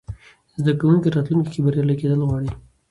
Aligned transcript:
زده 0.59 0.71
کوونکي 0.79 1.07
راتلونکې 1.15 1.49
کې 1.53 1.63
بریالي 1.65 1.95
کېدل 2.01 2.19
غواړي. 2.27 2.51